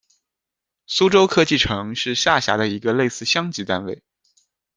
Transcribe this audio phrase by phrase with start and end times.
[0.87, 4.01] 苏州科技城是下辖的一个类似乡级单位。